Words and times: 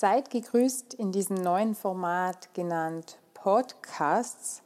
Seid 0.00 0.30
gegrüßt 0.30 0.94
in 0.94 1.10
diesem 1.10 1.34
neuen 1.34 1.74
Format 1.74 2.54
genannt 2.54 3.18
Podcasts 3.34 4.62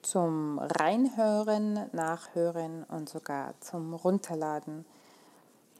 zum 0.00 0.60
Reinhören, 0.60 1.90
Nachhören 1.90 2.84
und 2.84 3.08
sogar 3.08 3.54
zum 3.58 3.94
Runterladen. 3.94 4.84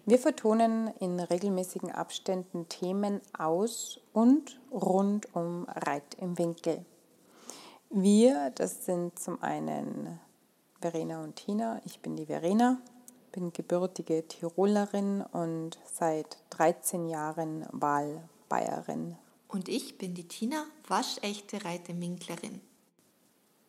Wir 0.07 0.19
vertonen 0.19 0.89
in 0.99 1.21
regelmäßigen 1.21 1.93
Abständen 1.93 2.69
Themen 2.69 3.21
aus 3.39 4.01
und 4.13 4.61
rund 4.73 5.33
um 5.37 5.69
Reit 5.69 6.17
im 6.19 6.37
Winkel. 6.37 6.85
Wir, 7.91 8.51
das 8.57 8.87
sind 8.87 9.17
zum 9.21 9.41
einen 9.41 10.19
Verena 10.81 11.23
und 11.23 11.37
Tina. 11.37 11.81
Ich 11.85 12.01
bin 12.01 12.17
die 12.17 12.27
Verena, 12.27 12.79
bin 13.31 13.53
gebürtige 13.53 14.27
Tirolerin 14.27 15.23
und 15.31 15.79
seit 15.85 16.39
13 16.51 17.07
Jahren 17.07 17.69
Wahlbayerin. 18.51 19.17
Und 19.49 19.69
ich 19.69 19.97
bin 19.99 20.15
die 20.15 20.29
Tina, 20.29 20.65
waschechte 20.87 21.65
Reiteminklerin. 21.65 22.61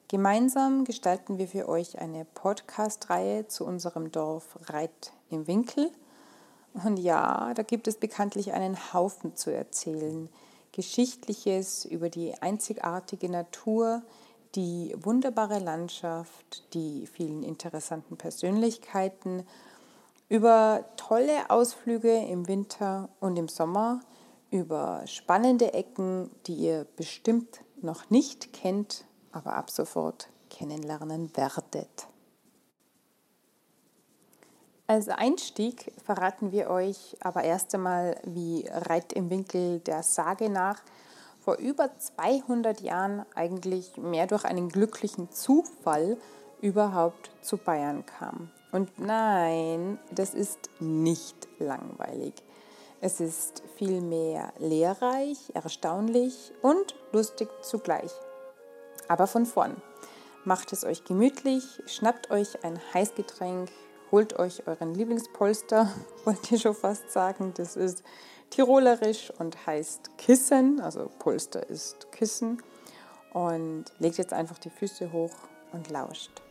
Gemeinsam 0.07 0.83
gestalten 0.83 1.37
wir 1.37 1.47
für 1.47 1.69
euch 1.69 1.99
eine 1.99 2.25
Podcast-Reihe 2.25 3.47
zu 3.47 3.65
unserem 3.65 4.11
Dorf 4.11 4.59
Reit 4.67 5.13
im 5.29 5.47
Winkel. 5.47 5.89
Und 6.73 6.97
ja, 6.97 7.53
da 7.53 7.63
gibt 7.63 7.87
es 7.87 7.95
bekanntlich 7.95 8.51
einen 8.53 8.93
Haufen 8.93 9.35
zu 9.35 9.53
erzählen. 9.53 10.29
Geschichtliches 10.73 11.85
über 11.85 12.09
die 12.09 12.33
einzigartige 12.41 13.29
Natur, 13.29 14.03
die 14.55 14.93
wunderbare 14.97 15.59
Landschaft, 15.59 16.73
die 16.73 17.07
vielen 17.07 17.43
interessanten 17.43 18.17
Persönlichkeiten, 18.17 19.45
über 20.27 20.85
tolle 20.97 21.49
Ausflüge 21.49 22.15
im 22.15 22.47
Winter 22.47 23.09
und 23.19 23.37
im 23.37 23.47
Sommer, 23.47 24.01
über 24.51 25.03
spannende 25.07 25.73
Ecken, 25.73 26.29
die 26.45 26.55
ihr 26.55 26.85
bestimmt 26.95 27.61
noch 27.81 28.09
nicht 28.09 28.53
kennt, 28.53 29.05
aber 29.31 29.55
ab 29.55 29.71
sofort 29.71 30.29
kennenlernen 30.49 31.35
werdet. 31.35 32.07
Als 34.87 35.07
Einstieg 35.07 35.93
verraten 36.03 36.51
wir 36.51 36.69
euch 36.69 37.15
aber 37.21 37.43
erst 37.43 37.73
einmal, 37.73 38.19
wie 38.25 38.67
Reit 38.69 39.13
im 39.13 39.29
Winkel 39.29 39.79
der 39.79 40.03
Sage 40.03 40.49
nach 40.49 40.81
vor 41.39 41.55
über 41.55 41.97
200 41.97 42.81
Jahren 42.81 43.25
eigentlich 43.33 43.95
mehr 43.97 44.27
durch 44.27 44.43
einen 44.43 44.67
glücklichen 44.67 45.31
Zufall 45.31 46.17
überhaupt 46.61 47.31
zu 47.41 47.57
Bayern 47.57 48.05
kam. 48.05 48.51
Und 48.71 48.99
nein, 48.99 49.97
das 50.11 50.33
ist 50.33 50.69
nicht 50.79 51.47
langweilig. 51.57 52.33
Es 53.03 53.19
ist 53.19 53.63
vielmehr 53.77 54.53
lehrreich, 54.59 55.37
erstaunlich 55.55 56.51
und 56.61 56.93
lustig 57.11 57.49
zugleich. 57.63 58.11
Aber 59.07 59.25
von 59.25 59.47
vorn. 59.47 59.81
Macht 60.45 60.71
es 60.71 60.83
euch 60.83 61.03
gemütlich, 61.03 61.63
schnappt 61.87 62.29
euch 62.29 62.63
ein 62.63 62.79
Heißgetränk, 62.93 63.71
holt 64.11 64.37
euch 64.37 64.67
euren 64.67 64.93
Lieblingspolster, 64.93 65.91
wollte 66.25 66.55
ich 66.55 66.61
schon 66.61 66.75
fast 66.75 67.11
sagen. 67.11 67.55
Das 67.55 67.75
ist 67.75 68.03
tirolerisch 68.51 69.33
und 69.39 69.65
heißt 69.65 70.17
Kissen, 70.19 70.79
also 70.79 71.09
Polster 71.17 71.67
ist 71.67 72.11
Kissen. 72.11 72.61
Und 73.33 73.85
legt 73.97 74.19
jetzt 74.19 74.33
einfach 74.33 74.59
die 74.59 74.69
Füße 74.69 75.11
hoch 75.11 75.33
und 75.71 75.89
lauscht. 75.89 76.43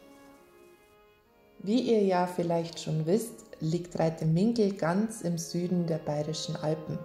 Wie 1.63 1.81
ihr 1.81 2.03
ja 2.03 2.27
vielleicht 2.27 2.81
schon 2.81 3.05
wisst, 3.05 3.45
liegt 3.61 3.99
Reiteminkel 3.99 4.73
ganz 4.73 5.21
im 5.21 5.37
Süden 5.37 5.87
der 5.87 5.99
Bayerischen 5.99 6.57
Alpen. 6.57 6.99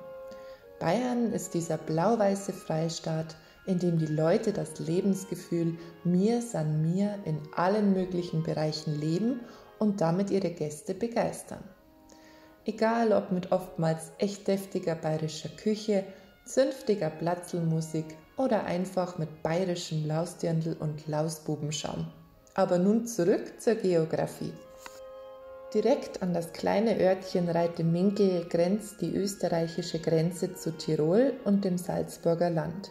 Bayern 0.79 1.33
ist 1.33 1.53
dieser 1.53 1.77
blau-weiße 1.77 2.53
Freistaat, 2.53 3.35
in 3.65 3.79
dem 3.79 3.97
die 3.97 4.05
Leute 4.05 4.53
das 4.53 4.79
Lebensgefühl 4.79 5.77
mir 6.05 6.41
san 6.41 6.81
mir 6.81 7.19
in 7.25 7.38
allen 7.53 7.91
möglichen 7.91 8.44
Bereichen 8.44 8.97
leben 8.97 9.41
und 9.77 9.99
damit 9.99 10.31
ihre 10.31 10.51
Gäste 10.51 10.94
begeistern. 10.94 11.63
Egal 12.63 13.11
ob 13.11 13.31
mit 13.31 13.51
oftmals 13.51 14.13
echt 14.19 14.47
deftiger 14.47 14.95
bayerischer 14.95 15.49
Küche, 15.49 16.05
zünftiger 16.45 17.09
Platzelmusik 17.09 18.05
oder 18.38 18.63
einfach 18.63 19.17
mit 19.17 19.44
bayerischem 19.44 20.07
Lausdirndl 20.07 20.77
und 20.79 21.07
Lausbubenschaum. 21.07 22.07
Aber 22.55 22.77
nun 22.77 23.05
zurück 23.05 23.59
zur 23.59 23.75
Geografie. 23.75 24.53
Direkt 25.73 26.21
an 26.21 26.33
das 26.33 26.53
kleine 26.53 26.97
Örtchen 26.97 27.49
Reiteminkel 27.49 28.45
grenzt 28.45 29.01
die 29.01 29.13
österreichische 29.13 29.99
Grenze 29.99 30.55
zu 30.55 30.71
Tirol 30.71 31.33
und 31.44 31.65
dem 31.65 31.77
Salzburger 31.77 32.49
Land. 32.49 32.89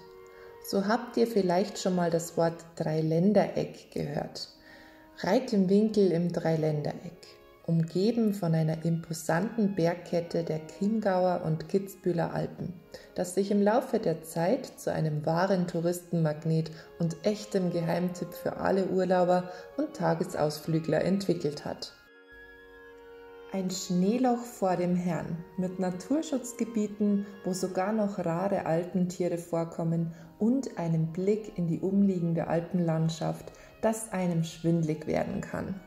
So 0.67 0.87
habt 0.87 1.17
ihr 1.17 1.27
vielleicht 1.27 1.79
schon 1.79 1.97
mal 1.97 2.11
das 2.11 2.37
Wort 2.37 2.63
Dreiländereck 2.77 3.91
gehört. 3.91 4.51
Reit 5.21 5.55
im 5.55 5.71
Winkel 5.71 6.13
im 6.13 6.31
Dreiländereck, 6.31 7.27
umgeben 7.67 8.35
von 8.35 8.55
einer 8.55 8.85
imposanten 8.85 9.75
Bergkette 9.75 10.45
der 10.45 10.61
Chiemgauer 10.67 11.43
und 11.45 11.69
Kitzbühler 11.69 12.33
Alpen, 12.33 12.75
das 13.15 13.35
sich 13.35 13.51
im 13.51 13.63
Laufe 13.63 13.99
der 13.99 14.23
Zeit 14.23 14.67
zu 14.67 14.93
einem 14.93 15.25
wahren 15.25 15.67
Touristenmagnet 15.67 16.71
und 16.99 17.17
echtem 17.25 17.71
Geheimtipp 17.71 18.33
für 18.35 18.59
alle 18.59 18.87
Urlauber 18.87 19.51
und 19.77 19.95
Tagesausflügler 19.95 21.03
entwickelt 21.05 21.65
hat. 21.65 21.93
Ein 23.53 23.71
Schneeloch 23.71 24.43
vor 24.43 24.77
dem 24.77 24.97
Herrn 24.97 25.45
mit 25.57 25.79
Naturschutzgebieten, 25.79 27.25
wo 27.45 27.53
sogar 27.53 27.93
noch 27.93 28.19
rare 28.19 28.67
Alpentiere 28.67 29.39
vorkommen 29.39 30.13
und 30.41 30.77
einem 30.77 31.13
Blick 31.13 31.57
in 31.57 31.69
die 31.69 31.79
umliegende 31.79 32.49
Alpenlandschaft, 32.49 33.53
das 33.81 34.13
einem 34.13 34.43
schwindlig 34.43 35.07
werden 35.07 35.41
kann. 35.41 35.81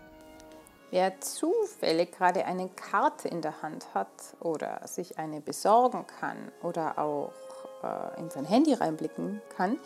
Wer 0.89 1.19
zufällig 1.19 2.13
gerade 2.13 2.45
eine 2.45 2.69
Karte 2.69 3.27
in 3.27 3.41
der 3.41 3.61
Hand 3.61 3.93
hat 3.93 4.07
oder 4.39 4.79
sich 4.87 5.19
eine 5.19 5.41
besorgen 5.41 6.05
kann 6.19 6.37
oder 6.63 6.97
auch 6.97 7.33
äh, 7.83 8.19
in 8.19 8.29
sein 8.29 8.45
Handy 8.45 8.73
reinblicken 8.73 9.41
kann, 9.55 9.77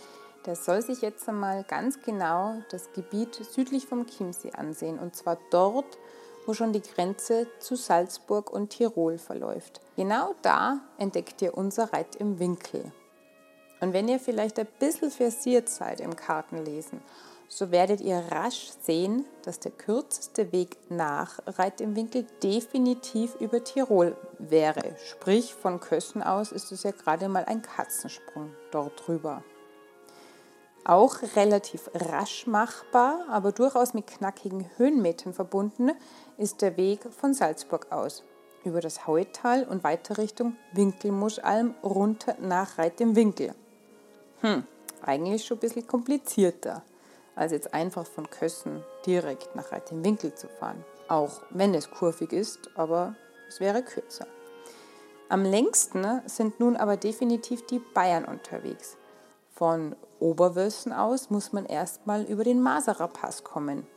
der 0.45 0.55
soll 0.55 0.81
sich 0.81 1.01
jetzt 1.01 1.27
einmal 1.27 1.63
ganz 1.63 2.01
genau 2.01 2.55
das 2.69 2.91
Gebiet 2.93 3.33
südlich 3.35 3.87
vom 3.87 4.05
Chiemsee 4.05 4.51
ansehen 4.51 4.99
und 4.99 5.15
zwar 5.15 5.37
dort, 5.49 5.97
wo 6.45 6.53
schon 6.53 6.73
die 6.73 6.81
Grenze 6.81 7.47
zu 7.59 7.75
Salzburg 7.75 8.51
und 8.51 8.69
Tirol 8.69 9.17
verläuft. 9.17 9.81
Genau 9.95 10.35
da 10.41 10.81
entdeckt 10.97 11.41
ihr 11.41 11.55
unser 11.55 11.93
Reit 11.93 12.15
im 12.15 12.39
Winkel. 12.39 12.91
Und 13.79 13.93
wenn 13.93 14.07
ihr 14.07 14.19
vielleicht 14.19 14.59
ein 14.59 14.67
bisschen 14.79 15.09
versiert 15.09 15.67
seid 15.69 15.99
im 15.99 16.15
Kartenlesen 16.15 17.01
so 17.53 17.69
werdet 17.69 17.99
ihr 17.99 18.23
rasch 18.31 18.69
sehen, 18.81 19.25
dass 19.43 19.59
der 19.59 19.73
kürzeste 19.73 20.53
Weg 20.53 20.77
nach 20.89 21.39
Reit 21.45 21.81
im 21.81 21.97
Winkel 21.97 22.25
definitiv 22.41 23.35
über 23.41 23.61
Tirol 23.61 24.15
wäre. 24.39 24.95
Sprich, 25.05 25.53
von 25.53 25.81
Kössen 25.81 26.23
aus 26.23 26.53
ist 26.53 26.71
es 26.71 26.83
ja 26.83 26.91
gerade 26.91 27.27
mal 27.27 27.43
ein 27.43 27.61
Katzensprung 27.61 28.53
dort 28.71 29.05
drüber. 29.05 29.43
Auch 30.85 31.17
relativ 31.35 31.91
rasch 31.93 32.47
machbar, 32.47 33.25
aber 33.29 33.51
durchaus 33.51 33.93
mit 33.93 34.07
knackigen 34.07 34.69
Höhenmetern 34.77 35.33
verbunden, 35.33 35.91
ist 36.37 36.61
der 36.61 36.77
Weg 36.77 37.01
von 37.11 37.33
Salzburg 37.33 37.91
aus 37.91 38.23
über 38.63 38.79
das 38.79 39.05
Hauetal 39.05 39.65
und 39.65 39.83
weiter 39.83 40.17
Richtung 40.17 40.55
Winkelmuschalm 40.71 41.75
runter 41.83 42.37
nach 42.39 42.77
Reit 42.77 43.01
im 43.01 43.17
Winkel. 43.17 43.53
Hm, 44.39 44.63
eigentlich 45.01 45.43
schon 45.43 45.57
ein 45.57 45.61
bisschen 45.61 45.85
komplizierter 45.85 46.83
als 47.35 47.51
jetzt 47.51 47.73
einfach 47.73 48.05
von 48.05 48.29
Kössen 48.29 48.83
direkt 49.05 49.55
nach 49.55 49.71
Reitenwinkel 49.71 50.33
zu 50.35 50.47
fahren. 50.47 50.83
Auch 51.07 51.41
wenn 51.49 51.73
es 51.73 51.91
kurvig 51.91 52.33
ist, 52.33 52.69
aber 52.75 53.15
es 53.47 53.59
wäre 53.59 53.83
kürzer. 53.83 54.27
Am 55.29 55.43
längsten 55.43 56.21
sind 56.25 56.59
nun 56.59 56.75
aber 56.75 56.97
definitiv 56.97 57.65
die 57.65 57.79
Bayern 57.79 58.25
unterwegs. 58.25 58.97
Von 59.53 59.95
Oberwössen 60.19 60.91
aus 60.91 61.29
muss 61.29 61.53
man 61.53 61.65
erstmal 61.65 62.23
über 62.23 62.43
den 62.43 62.61
Maserer 62.61 63.07
Pass 63.07 63.43
kommen. 63.43 63.87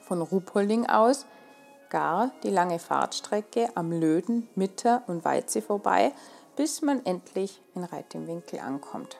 Von 0.00 0.20
Ruhpolding 0.20 0.86
aus 0.86 1.26
gar 1.90 2.32
die 2.42 2.50
lange 2.50 2.78
Fahrtstrecke 2.78 3.68
am 3.74 3.92
Löden, 3.92 4.48
Mitter 4.54 5.02
und 5.06 5.24
Weize 5.24 5.62
vorbei, 5.62 6.12
bis 6.56 6.82
man 6.82 7.04
endlich 7.04 7.62
in 7.74 7.84
Reitenwinkel 7.84 8.60
ankommt. 8.60 9.18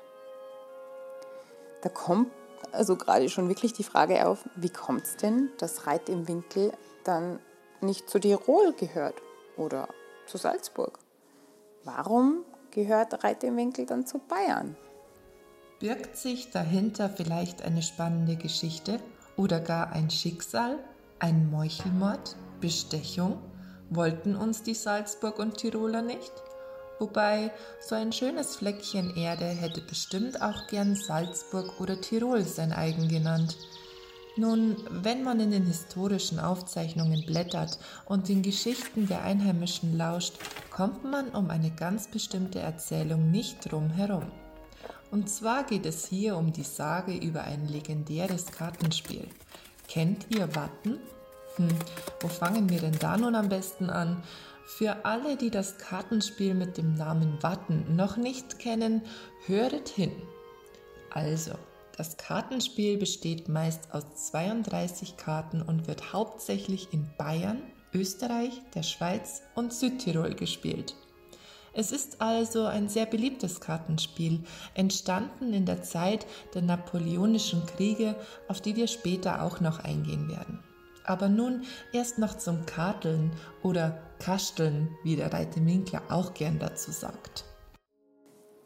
Da 1.83 1.89
kommt 1.89 2.33
also 2.73 2.97
gerade 2.97 3.29
schon 3.29 3.49
wirklich 3.49 3.73
die 3.73 3.85
Frage 3.85 4.27
auf, 4.27 4.49
wie 4.57 4.71
kommt 4.71 5.05
es 5.05 5.17
denn, 5.17 5.51
dass 5.59 5.87
Reit 5.87 6.09
im 6.09 6.29
Winkel 6.29 6.73
dann 7.05 7.39
nicht 7.81 8.09
zu 8.09 8.19
Tirol 8.19 8.73
gehört 8.75 9.17
oder 9.57 9.89
zu 10.27 10.39
Salzburg? 10.39 10.99
Warum 11.85 12.45
gehört 12.71 13.25
Reit 13.25 13.43
im 13.45 13.57
Winkel 13.57 13.87
dann 13.87 14.07
zu 14.07 14.19
Bayern? 14.19 14.77
Birgt 15.81 16.17
sich 16.17 16.51
dahinter 16.51 17.11
vielleicht 17.11 17.63
eine 17.63 17.83
spannende 17.83 18.37
Geschichte 18.37 19.01
oder 19.37 19.59
gar 19.59 19.91
ein 19.91 20.11
Schicksal, 20.11 20.79
ein 21.19 21.51
Meuchelmord, 21.51 22.37
Bestechung? 22.61 23.43
Wollten 23.91 24.37
uns 24.37 24.63
die 24.63 24.75
Salzburg 24.75 25.39
und 25.39 25.57
Tiroler 25.57 26.03
nicht? 26.03 26.33
Wobei 27.03 27.51
so 27.81 27.97
ein 27.97 28.13
schönes 28.13 28.55
Fleckchen 28.55 29.17
Erde 29.17 29.47
hätte 29.47 29.81
bestimmt 29.81 30.41
auch 30.41 30.69
gern 30.69 30.95
Salzburg 30.95 31.81
oder 31.81 32.01
Tirol 32.01 32.45
sein 32.45 32.73
eigen 32.73 33.09
genannt. 33.09 33.57
Nun, 34.37 34.77
wenn 34.89 35.25
man 35.25 35.41
in 35.41 35.51
den 35.51 35.67
historischen 35.67 36.39
Aufzeichnungen 36.39 37.27
blättert 37.27 37.81
und 38.07 38.29
den 38.29 38.43
Geschichten 38.43 39.09
der 39.09 39.25
Einheimischen 39.25 39.99
lauscht, 39.99 40.35
kommt 40.71 41.03
man 41.03 41.31
um 41.31 41.51
eine 41.51 41.73
ganz 41.73 42.07
bestimmte 42.07 42.61
Erzählung 42.61 43.33
nicht 43.33 43.73
drum 43.73 43.91
herum. 43.91 44.31
Und 45.11 45.29
zwar 45.29 45.65
geht 45.65 45.87
es 45.87 46.07
hier 46.07 46.37
um 46.37 46.53
die 46.53 46.63
Sage 46.63 47.17
über 47.17 47.43
ein 47.43 47.67
legendäres 47.67 48.47
Kartenspiel. 48.47 49.27
Kennt 49.89 50.27
ihr 50.29 50.55
Watten? 50.55 51.01
Hm, 51.57 51.69
wo 52.21 52.29
fangen 52.29 52.71
wir 52.71 52.81
denn 52.81 52.97
da 53.01 53.17
nun 53.17 53.35
am 53.35 53.49
besten 53.49 53.91
an? 53.91 54.23
Für 54.65 55.05
alle, 55.05 55.37
die 55.37 55.51
das 55.51 55.79
Kartenspiel 55.79 56.55
mit 56.55 56.79
dem 56.79 56.95
Namen 56.95 57.43
Watten 57.43 57.97
noch 57.97 58.17
nicht 58.17 58.59
kennen, 58.59 59.03
höret 59.47 59.89
hin. 59.89 60.13
Also, 61.11 61.53
das 61.97 62.17
Kartenspiel 62.17 62.97
besteht 62.97 63.49
meist 63.49 63.93
aus 63.93 64.31
32 64.31 65.17
Karten 65.17 65.61
und 65.61 65.87
wird 65.89 66.13
hauptsächlich 66.13 66.93
in 66.93 67.07
Bayern, 67.19 67.63
Österreich, 67.93 68.63
der 68.75 68.83
Schweiz 68.83 69.43
und 69.55 69.75
Südtirol 69.75 70.35
gespielt. 70.35 70.95
Es 71.75 71.91
ist 71.91 72.21
also 72.21 72.65
ein 72.65 72.89
sehr 72.89 73.07
beliebtes 73.07 73.61
Kartenspiel, 73.61 74.45
entstanden 74.75 75.53
in 75.53 75.65
der 75.65 75.83
Zeit 75.83 76.27
der 76.55 76.63
Napoleonischen 76.63 77.65
Kriege, 77.67 78.15
auf 78.49 78.61
die 78.61 78.77
wir 78.77 78.87
später 78.87 79.43
auch 79.43 79.61
noch 79.61 79.81
eingehen 79.81 80.29
werden. 80.29 80.63
Aber 81.13 81.29
nun 81.29 81.67
erst 81.93 82.17
noch 82.17 82.39
zum 82.39 82.65
Karteln 82.65 83.33
oder 83.63 83.99
Kasteln, 84.19 84.97
wie 85.03 85.15
der 85.15 85.31
Reite 85.31 85.61
Minkler 85.61 86.01
auch 86.09 86.33
gern 86.33 86.59
dazu 86.59 86.91
sagt. 86.91 87.45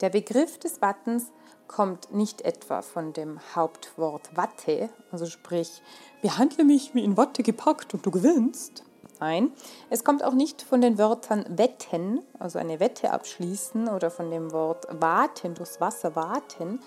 Der 0.01 0.11
Begriff 0.11 0.57
des 0.61 0.81
Wattens 0.81 1.33
kommt 1.67 2.15
nicht 2.15 2.43
etwa 2.43 2.83
von 2.83 3.13
dem 3.13 3.41
Hauptwort 3.57 4.37
Watte, 4.37 4.91
also 5.11 5.27
sprich, 5.27 5.83
behandle 6.23 6.63
mich 6.63 6.95
wie 6.95 7.03
in 7.03 7.17
Watte 7.17 7.43
gepackt 7.43 7.95
und 7.95 8.07
du 8.07 8.13
gewinnst, 8.13 8.85
Nein, 9.19 9.51
es 9.91 10.05
kommt 10.05 10.23
auch 10.23 10.35
nicht 10.35 10.63
von 10.63 10.83
den 10.83 10.99
Wörtern 10.99 11.47
wetten, 11.49 12.21
also 12.39 12.61
eine 12.61 12.79
Wette 12.79 13.11
abschließen 13.11 13.89
oder 13.89 14.11
von 14.11 14.31
dem 14.31 14.53
Wort 14.53 14.87
warten, 14.91 15.55
durchs 15.55 15.81
Wasser 15.81 16.15
warten, 16.15 16.81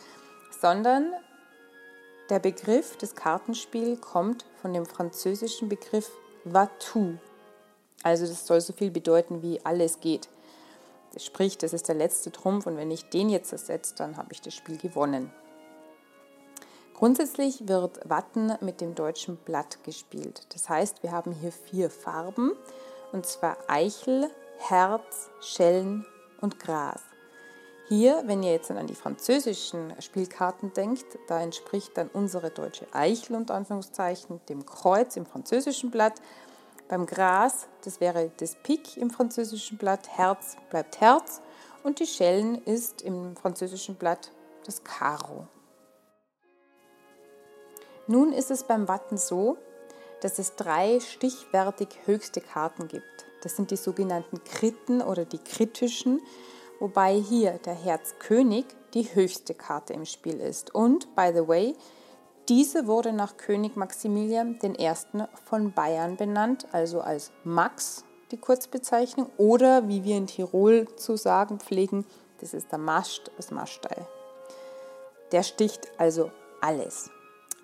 sondern 0.62 1.12
der 2.30 2.40
Begriff 2.40 2.96
des 2.98 3.16
Kartenspiels 3.16 4.02
kommt 4.02 4.46
von 4.62 4.74
dem 4.74 4.86
französischen 4.86 5.70
Begriff 5.70 6.12
Vatou. 6.44 7.18
Also 8.04 8.26
das 8.26 8.46
soll 8.46 8.62
so 8.62 8.74
viel 8.74 8.92
bedeuten 8.92 9.42
wie 9.42 9.64
alles 9.66 10.00
geht. 10.00 10.30
Sprich, 11.18 11.58
das 11.58 11.74
ist 11.74 11.88
der 11.88 11.96
letzte 11.96 12.32
Trumpf 12.32 12.68
und 12.68 12.78
wenn 12.78 12.92
ich 12.92 13.10
den 13.10 13.30
jetzt 13.30 13.52
ersetze, 13.52 13.96
dann 13.96 14.18
habe 14.18 14.32
ich 14.32 14.42
das 14.42 14.54
Spiel 14.54 14.78
gewonnen. 14.78 15.34
Grundsätzlich 16.94 17.68
wird 17.68 18.08
Watten 18.08 18.54
mit 18.62 18.82
dem 18.82 18.94
deutschen 18.94 19.38
Blatt 19.38 19.84
gespielt. 19.84 20.46
Das 20.54 20.70
heißt, 20.70 21.02
wir 21.02 21.12
haben 21.12 21.32
hier 21.32 21.52
vier 21.52 21.90
Farben, 21.90 22.52
und 23.12 23.26
zwar 23.26 23.58
Eichel, 23.68 24.30
Herz, 24.58 25.30
Schellen 25.40 26.06
und 26.42 26.60
Gras. 26.60 27.02
Hier, 27.90 28.22
wenn 28.28 28.44
ihr 28.44 28.52
jetzt 28.52 28.70
an 28.70 28.86
die 28.86 28.94
französischen 28.94 30.00
Spielkarten 30.00 30.72
denkt, 30.74 31.18
da 31.28 31.42
entspricht 31.42 31.98
dann 31.98 32.08
unsere 32.14 32.52
deutsche 32.52 32.86
Eichel 32.94 33.36
unter 33.36 33.56
Anführungszeichen 33.56 34.40
dem 34.48 34.64
Kreuz 34.64 35.18
im 35.18 35.26
französischen 35.26 35.90
Blatt. 35.90 36.14
Beim 36.88 37.08
Gras, 37.08 37.68
das 37.84 38.00
wäre 38.00 38.30
das 38.38 38.54
Pik 38.62 38.96
im 38.96 39.10
französischen 39.10 39.80
Blatt, 39.80 40.08
Herz 40.08 40.56
bleibt 40.70 41.02
Herz 41.02 41.42
und 41.82 42.00
die 42.00 42.06
Schellen 42.06 42.64
ist 42.64 43.02
im 43.02 43.36
französischen 43.36 43.96
Blatt 43.96 44.32
das 44.66 44.84
Karo. 44.84 45.48
Nun 48.06 48.34
ist 48.34 48.52
es 48.52 48.66
beim 48.66 48.88
Watten 48.88 49.18
so, 49.18 49.58
dass 50.22 50.38
es 50.38 50.56
drei 50.56 51.00
stichwertig 51.00 51.88
höchste 52.06 52.40
Karten 52.40 52.88
gibt. 52.88 53.26
Das 53.42 53.56
sind 53.56 53.72
die 53.72 53.78
sogenannten 53.78 54.44
Kritten 54.44 55.02
oder 55.02 55.26
die 55.26 55.40
kritischen, 55.40 56.22
wobei 56.80 57.16
hier 57.16 57.60
der 57.60 57.76
Herzkönig 57.76 58.66
die 58.94 59.14
höchste 59.14 59.54
Karte 59.54 59.94
im 59.94 60.06
Spiel 60.06 60.40
ist. 60.40 60.74
Und, 60.74 61.16
by 61.16 61.32
the 61.34 61.48
way, 61.48 61.76
diese 62.48 62.88
wurde 62.88 63.14
nach 63.14 63.38
König 63.38 63.76
Maximilian 63.76 64.58
I. 64.64 64.92
von 65.46 65.72
Bayern 65.72 66.18
benannt, 66.18 66.66
also 66.72 67.02
als 67.02 67.32
Max 67.44 68.04
die 68.32 68.38
Kurzbezeichnung, 68.38 69.30
oder 69.38 69.88
wie 69.88 70.04
wir 70.04 70.18
in 70.18 70.28
Tirol 70.28 70.88
zu 70.96 71.16
sagen 71.16 71.60
pflegen, 71.60 72.06
das 72.40 72.54
ist 72.54 72.72
der 72.72 72.80
Mascht 72.80 73.30
aus 73.38 73.52
Maschstei. 73.52 74.08
Der 75.32 75.44
sticht 75.44 75.92
also 75.98 76.32
alles. 76.62 77.12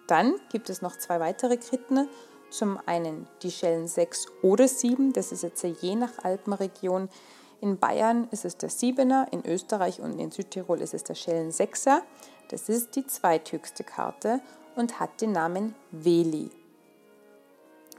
Dann 0.08 0.36
gibt 0.52 0.70
es 0.70 0.82
noch 0.82 0.98
zwei 0.98 1.20
weitere 1.20 1.58
Kritten. 1.58 2.08
Zum 2.52 2.80
einen 2.86 3.28
die 3.42 3.52
Schellen 3.52 3.88
6 3.88 4.28
oder 4.44 4.68
7, 4.68 5.14
das 5.14 5.32
ist 5.32 5.42
jetzt 5.42 5.64
je 5.64 5.96
nach 5.96 6.24
Alpenregion. 6.24 7.10
In 7.62 7.78
Bayern 7.78 8.28
ist 8.32 8.46
es 8.46 8.58
der 8.58 8.70
Siebener, 8.70 9.28
in 9.32 9.46
Österreich 9.46 10.02
und 10.02 10.20
in 10.20 10.32
Südtirol 10.32 10.82
ist 10.82 10.94
es 10.94 11.04
der 11.04 11.16
Schellen 11.16 11.52
6er. 11.52 12.02
Das 12.50 12.70
ist 12.70 12.96
die 12.96 13.08
zweithöchste 13.08 13.84
Karte 13.84 14.42
und 14.76 15.00
hat 15.00 15.22
den 15.22 15.32
Namen 15.32 15.74
Weli. 15.92 16.52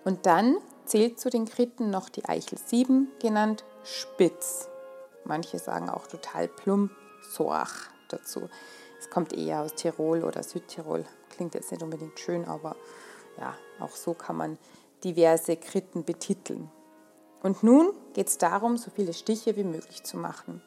Und 0.04 0.26
dann 0.26 0.58
zählt 0.84 1.18
zu 1.18 1.30
den 1.30 1.46
Kritten 1.46 1.90
noch 1.90 2.08
die 2.08 2.24
Eichel 2.26 2.58
7, 2.58 3.10
genannt 3.20 3.64
Spitz. 3.82 4.68
Manche 5.24 5.58
sagen 5.58 5.88
auch 5.90 6.06
total 6.06 6.46
plump 6.46 6.92
Soach 7.22 7.90
dazu. 8.08 8.48
Es 9.00 9.10
kommt 9.10 9.32
eher 9.32 9.62
aus 9.62 9.74
Tirol 9.74 10.22
oder 10.22 10.42
Südtirol. 10.42 11.04
Klingt 11.30 11.54
jetzt 11.54 11.72
nicht 11.72 11.82
unbedingt 11.82 12.18
schön, 12.20 12.44
aber 12.44 12.76
ja, 13.38 13.54
auch 13.80 13.96
so 13.96 14.14
kann 14.14 14.36
man 14.36 14.58
diverse 15.02 15.56
Kritten 15.56 16.04
betiteln. 16.04 16.70
Und 17.46 17.62
nun 17.62 17.92
geht 18.12 18.26
es 18.26 18.38
darum, 18.38 18.76
so 18.76 18.90
viele 18.90 19.12
Stiche 19.12 19.54
wie 19.54 19.62
möglich 19.62 20.02
zu 20.02 20.16
machen. 20.16 20.60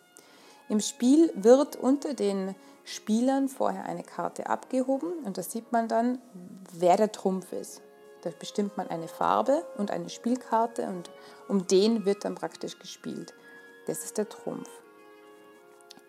Im 0.70 0.80
Spiel 0.80 1.30
wird 1.36 1.76
unter 1.76 2.14
den 2.14 2.56
Spielern 2.86 3.50
vorher 3.50 3.84
eine 3.84 4.04
Karte 4.04 4.48
abgehoben 4.48 5.12
und 5.26 5.38
da 5.38 5.44
sieht 5.44 5.74
man 5.74 5.90
dann, 5.90 6.20
wer 6.72 6.96
der 6.96 7.12
Trumpf 7.12 7.52
ist. 7.52 7.82
Da 8.22 8.30
bestimmt 8.40 8.78
man 8.78 8.88
eine 8.88 9.10
Farbe 9.10 9.66
und 9.78 9.92
eine 9.92 10.08
Spielkarte 10.08 10.88
und 10.88 11.10
um 11.50 11.68
den 11.68 12.06
wird 12.06 12.24
dann 12.24 12.36
praktisch 12.36 12.80
gespielt. 12.80 13.34
Das 13.86 14.06
ist 14.06 14.18
der 14.18 14.30
Trumpf. 14.30 14.70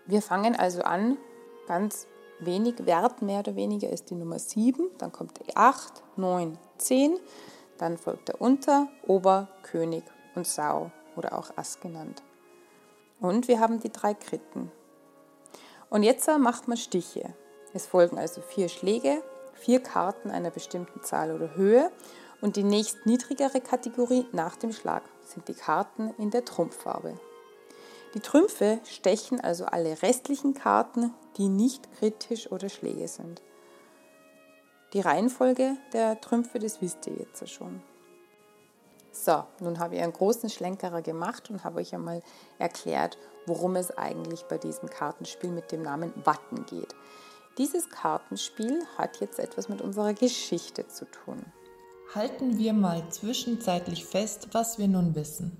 Wir 0.07 0.23
fangen 0.23 0.55
also 0.55 0.83
an, 0.83 1.17
ganz 1.67 2.07
wenig 2.39 2.87
Wert 2.87 3.23
mehr 3.23 3.41
oder 3.41 3.57
weniger 3.57 3.91
ist 3.91 4.09
die 4.11 4.15
Nummer 4.15 4.39
7, 4.39 4.89
dann 4.99 5.11
kommt 5.11 5.41
die 5.45 5.57
8, 5.57 6.05
9, 6.15 6.57
10, 6.79 7.19
dann 7.77 7.99
folgt 7.99 8.29
der 8.29 8.41
Unter, 8.41 8.87
Ober, 9.09 9.49
König 9.65 10.05
und 10.35 10.47
Sau 10.47 10.91
oder 11.17 11.39
auch 11.39 11.57
Ass 11.57 11.81
genannt. 11.81 12.23
Und 13.21 13.49
wir 13.49 13.61
haben 13.61 13.81
die 13.81 13.93
drei 13.93 14.15
Kritten. 14.15 14.71
Und 15.91 16.03
jetzt 16.03 16.29
macht 16.39 16.69
man 16.69 16.77
Stiche. 16.77 17.35
Es 17.73 17.87
folgen 17.87 18.19
also 18.19 18.41
vier 18.41 18.69
Schläge, 18.69 19.23
vier 19.53 19.81
Karten 19.83 20.31
einer 20.31 20.51
bestimmten 20.51 21.03
Zahl 21.03 21.33
oder 21.33 21.55
Höhe 21.55 21.91
und 22.41 22.57
die 22.57 22.65
nächst 22.65 23.07
niedrigere 23.07 23.61
Kategorie 23.61 24.27
nach 24.33 24.57
dem 24.57 24.73
Schlag 24.73 25.03
sind 25.25 25.49
die 25.49 25.55
Karten 25.55 26.15
in 26.19 26.31
der 26.31 26.45
Trumpffarbe. 26.45 27.19
Die 28.15 28.21
Trümpfe 28.21 28.81
stechen 28.85 29.41
also 29.41 29.67
alle 29.67 30.03
restlichen 30.03 30.55
Karten, 30.55 31.15
die 31.37 31.49
nicht 31.49 31.93
kritisch 31.99 32.51
oder 32.51 32.69
Schläge 32.69 33.07
sind. 33.07 33.43
Die 34.93 35.01
Reihenfolge 35.01 35.77
der 35.93 36.21
Trümpfe, 36.21 36.59
das 36.59 36.81
wisst 36.81 37.07
ihr 37.07 37.15
jetzt 37.15 37.49
schon. 37.49 37.83
So, 39.13 39.45
nun 39.61 39.79
habe 39.79 39.97
ich 39.97 40.03
einen 40.03 40.13
großen 40.13 40.51
Schlenkerer 40.51 41.03
gemacht 41.03 41.51
und 41.51 41.65
habe 41.65 41.81
euch 41.81 41.95
einmal 41.95 42.23
erklärt, 42.59 43.19
worum 43.47 43.77
es 43.77 43.97
eigentlich 43.97 44.45
bei 44.45 44.59
diesem 44.59 44.89
Kartenspiel 44.89 45.51
mit 45.51 45.73
dem 45.73 45.83
Namen 45.83 46.13
Watten 46.25 46.65
geht. 46.67 46.95
Dieses 47.59 47.91
Kartenspiel 47.91 48.83
hat 48.97 49.21
jetzt 49.21 49.39
etwas 49.39 49.69
mit 49.69 49.83
unserer 49.83 50.15
Geschichte 50.15 50.87
zu 50.87 51.05
tun. 51.07 51.45
Halten 52.15 52.59
wir 52.59 52.73
mal 52.73 53.09
zwischenzeitlich 53.11 54.05
fest, 54.05 54.49
was 54.53 54.79
wir 54.79 54.89
nun 54.89 55.15
wissen. 55.15 55.57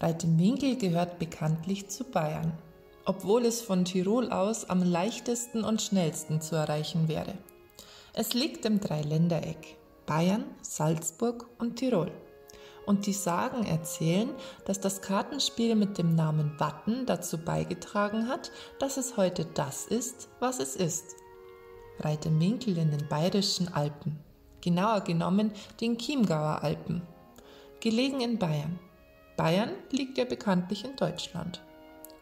Reitenwinkel 0.00 0.76
gehört 0.76 1.18
bekanntlich 1.18 1.88
zu 1.88 2.04
Bayern, 2.04 2.52
obwohl 3.04 3.44
es 3.44 3.60
von 3.60 3.84
Tirol 3.84 4.30
aus 4.30 4.68
am 4.68 4.82
leichtesten 4.82 5.64
und 5.64 5.82
schnellsten 5.82 6.40
zu 6.40 6.56
erreichen 6.56 7.08
wäre. 7.08 7.34
Es 8.14 8.34
liegt 8.34 8.64
im 8.64 8.80
Dreiländereck 8.80 9.76
Bayern, 10.06 10.44
Salzburg 10.62 11.46
und 11.58 11.76
Tirol. 11.76 12.12
Und 12.86 13.06
die 13.06 13.12
Sagen 13.12 13.64
erzählen, 13.64 14.30
dass 14.64 14.80
das 14.80 15.02
Kartenspiel 15.02 15.76
mit 15.76 15.98
dem 15.98 16.14
Namen 16.14 16.58
Watten 16.58 17.06
dazu 17.06 17.38
beigetragen 17.38 18.28
hat, 18.28 18.50
dass 18.78 18.96
es 18.96 19.16
heute 19.16 19.44
das 19.44 19.86
ist, 19.86 20.28
was 20.40 20.58
es 20.58 20.74
ist. 20.74 21.14
Reitenwinkel 22.00 22.78
in 22.78 22.90
den 22.90 23.06
bayerischen 23.08 23.72
Alpen, 23.72 24.18
genauer 24.60 25.02
genommen 25.02 25.52
den 25.80 25.96
Chiemgauer 25.98 26.62
Alpen, 26.62 27.02
gelegen 27.80 28.20
in 28.20 28.38
Bayern. 28.38 28.78
Bayern 29.36 29.70
liegt 29.90 30.18
ja 30.18 30.24
bekanntlich 30.24 30.84
in 30.84 30.96
Deutschland. 30.96 31.62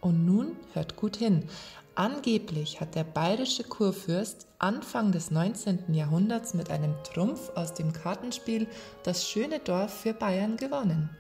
Und 0.01 0.25
nun 0.25 0.57
hört 0.73 0.97
gut 0.97 1.17
hin. 1.17 1.49
Angeblich 1.95 2.81
hat 2.81 2.95
der 2.95 3.05
bayerische 3.05 3.65
Kurfürst 3.65 4.47
Anfang 4.59 5.13
des 5.13 5.31
19. 5.31 5.93
Jahrhunderts 5.93 6.55
mit 6.55 6.71
einem 6.71 6.95
Trumpf 7.03 7.51
aus 7.57 7.75
dem 7.75 7.93
Kartenspiel 7.93 8.69
das 9.03 9.29
schöne 9.29 9.59
Dorf 9.59 9.93
für 9.93 10.15
Bayern 10.15 10.57
gewonnen. 10.57 11.11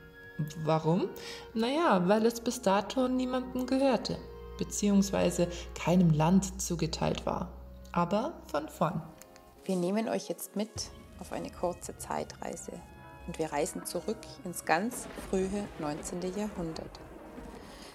Warum? 0.64 1.08
Naja, 1.54 2.02
weil 2.06 2.24
es 2.24 2.40
bis 2.40 2.62
dato 2.62 3.08
niemandem 3.08 3.66
gehörte, 3.66 4.16
beziehungsweise 4.58 5.48
keinem 5.74 6.10
Land 6.10 6.62
zugeteilt 6.62 7.26
war. 7.26 7.52
Aber 7.92 8.34
von 8.46 8.68
vorn. 8.68 9.02
Wir 9.64 9.76
nehmen 9.76 10.08
euch 10.08 10.28
jetzt 10.28 10.56
mit 10.56 10.70
auf 11.18 11.32
eine 11.32 11.50
kurze 11.50 11.98
Zeitreise 11.98 12.72
und 13.26 13.38
wir 13.38 13.52
reisen 13.52 13.84
zurück 13.84 14.18
ins 14.44 14.64
ganz 14.64 15.06
frühe 15.28 15.66
19. 15.78 16.20
Jahrhundert. 16.36 17.00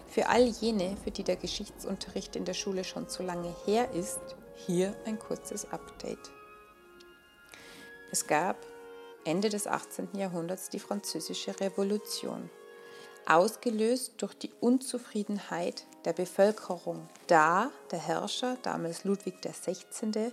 Für 0.07 0.29
all 0.29 0.43
jene, 0.43 0.95
für 1.03 1.11
die 1.11 1.23
der 1.23 1.35
Geschichtsunterricht 1.35 2.35
in 2.35 2.45
der 2.45 2.53
Schule 2.53 2.83
schon 2.83 3.09
zu 3.09 3.23
lange 3.23 3.53
her 3.65 3.91
ist, 3.91 4.19
hier 4.55 4.95
ein 5.05 5.19
kurzes 5.19 5.71
Update. 5.71 6.31
Es 8.11 8.27
gab 8.27 8.57
Ende 9.25 9.49
des 9.49 9.67
18. 9.67 10.09
Jahrhunderts 10.13 10.69
die 10.69 10.79
Französische 10.79 11.59
Revolution, 11.59 12.49
ausgelöst 13.25 14.13
durch 14.17 14.35
die 14.35 14.51
Unzufriedenheit 14.61 15.85
der 16.05 16.13
Bevölkerung, 16.13 17.09
da 17.27 17.71
der 17.91 17.99
Herrscher, 17.99 18.57
damals 18.61 19.03
Ludwig 19.03 19.41
XVI., 19.41 20.31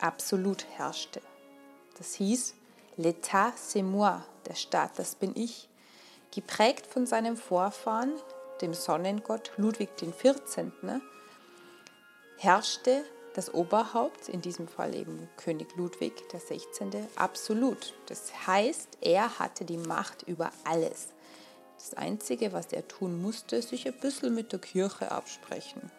absolut 0.00 0.64
herrschte. 0.76 1.20
Das 1.98 2.14
hieß, 2.14 2.54
L'État 2.98 3.52
c'est 3.56 3.82
moi, 3.82 4.22
der 4.46 4.54
Staat, 4.54 4.98
das 4.98 5.14
bin 5.14 5.32
ich, 5.34 5.68
geprägt 6.34 6.86
von 6.86 7.06
seinem 7.06 7.36
Vorfahren, 7.36 8.12
dem 8.60 8.74
Sonnengott 8.74 9.52
Ludwig 9.56 9.90
XIV., 9.96 11.00
herrschte 12.38 13.04
das 13.34 13.52
Oberhaupt, 13.54 14.28
in 14.28 14.40
diesem 14.40 14.66
Fall 14.66 14.94
eben 14.94 15.28
König 15.36 15.76
Ludwig 15.76 16.12
XVI., 16.28 16.60
absolut. 17.16 17.94
Das 18.06 18.46
heißt, 18.46 18.98
er 19.00 19.38
hatte 19.38 19.64
die 19.64 19.76
Macht 19.76 20.22
über 20.22 20.50
alles. 20.64 21.08
Das 21.78 21.94
Einzige, 21.94 22.52
was 22.52 22.72
er 22.72 22.86
tun 22.86 23.22
musste, 23.22 23.62
sich 23.62 23.86
ein 23.86 23.98
bisschen 23.98 24.34
mit 24.34 24.52
der 24.52 24.58
Kirche 24.58 25.10
absprechen. 25.10 25.90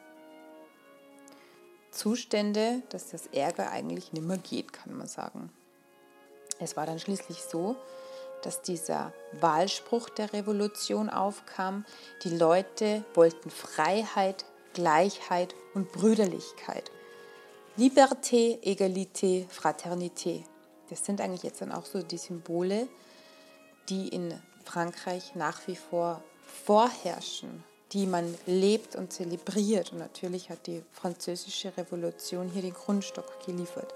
Zustände, 1.92 2.84
dass 2.90 3.10
das 3.10 3.28
Ärger 3.28 3.72
eigentlich 3.72 4.14
nimmer 4.14 4.38
geht, 4.38 4.74
kann 4.74 4.96
man 4.96 5.08
sagen. 5.08 5.52
Es 6.60 6.78
war 6.78 6.86
dann 6.86 7.00
schließlich 7.00 7.42
so, 7.42 7.76
dass 8.42 8.62
dieser 8.62 9.14
Wahlspruch 9.40 10.10
der 10.10 10.34
Revolution 10.34 11.10
aufkam. 11.10 11.86
Die 12.24 12.36
Leute 12.36 13.04
wollten 13.14 13.50
Freiheit, 13.50 14.46
Gleichheit 14.74 15.56
und 15.74 15.92
Brüderlichkeit. 15.92 16.92
Liberté, 17.78 18.60
Egalité, 18.64 19.48
Fraternité. 19.50 20.44
Das 20.90 21.06
sind 21.06 21.22
eigentlich 21.22 21.44
jetzt 21.44 21.62
dann 21.62 21.72
auch 21.72 21.86
so 21.86 22.02
die 22.02 22.18
Symbole, 22.18 22.88
die 23.90 24.10
in 24.10 24.34
Frankreich 24.66 25.36
nach 25.36 25.66
wie 25.68 25.76
vor 25.76 26.22
vorherrschen, 26.66 27.64
die 27.94 28.06
man 28.06 28.36
lebt 28.46 28.96
und 28.96 29.12
zelebriert. 29.12 29.94
Und 29.94 30.00
natürlich 30.00 30.50
hat 30.50 30.68
die 30.68 30.84
französische 30.92 31.76
Revolution 31.78 32.50
hier 32.50 32.62
den 32.62 32.74
Grundstock 32.74 33.46
geliefert. 33.46 33.94